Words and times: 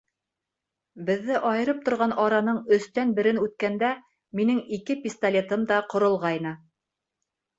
Беҙҙе 1.09 1.35
айырып 1.49 1.83
торған 1.89 2.13
араның 2.23 2.57
өстән 2.77 3.11
берен 3.19 3.41
үткәндә 3.43 3.91
минең 4.39 4.61
ике 4.79 4.95
пистолетым 5.03 5.67
да 5.73 5.77
ҡоролғайны. 5.95 6.55